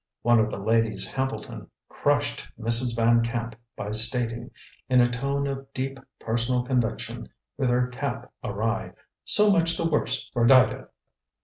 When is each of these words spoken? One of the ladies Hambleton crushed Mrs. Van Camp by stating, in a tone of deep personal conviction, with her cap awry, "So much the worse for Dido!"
One 0.23 0.39
of 0.39 0.49
the 0.49 0.57
ladies 0.57 1.07
Hambleton 1.07 1.69
crushed 1.87 2.47
Mrs. 2.59 2.95
Van 2.95 3.21
Camp 3.21 3.55
by 3.75 3.91
stating, 3.91 4.49
in 4.89 4.99
a 4.99 5.07
tone 5.07 5.45
of 5.45 5.71
deep 5.73 5.99
personal 6.19 6.63
conviction, 6.63 7.29
with 7.55 7.69
her 7.69 7.85
cap 7.85 8.33
awry, 8.43 8.93
"So 9.25 9.51
much 9.51 9.77
the 9.77 9.87
worse 9.87 10.27
for 10.33 10.43
Dido!" 10.47 10.87